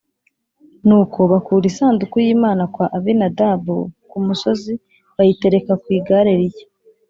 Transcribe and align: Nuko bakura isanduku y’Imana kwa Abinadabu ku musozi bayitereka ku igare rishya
Nuko 0.87 1.19
bakura 1.31 1.65
isanduku 1.71 2.15
y’Imana 2.25 2.63
kwa 2.73 2.85
Abinadabu 2.97 3.77
ku 4.09 4.17
musozi 4.27 4.73
bayitereka 5.15 5.73
ku 5.81 5.87
igare 5.97 6.31
rishya 6.39 6.67